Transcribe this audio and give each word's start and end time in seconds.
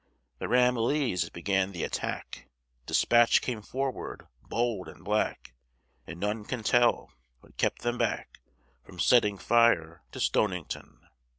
The 0.39 0.47
Ramillies 0.47 1.29
began 1.31 1.73
the 1.73 1.83
attack, 1.83 2.49
Despatch 2.87 3.39
came 3.39 3.61
forward 3.61 4.27
bold 4.41 4.87
and 4.87 5.03
black 5.05 5.53
And 6.07 6.19
none 6.19 6.43
can 6.43 6.63
tell 6.63 7.13
what 7.41 7.55
kept 7.57 7.83
them 7.83 7.99
back 7.99 8.39
From 8.83 8.97
setting 8.99 9.37
fire 9.37 10.01
to 10.11 10.19
Stonington. 10.19 11.07